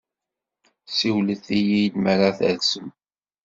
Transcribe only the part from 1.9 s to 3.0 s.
mi ara d-tersem.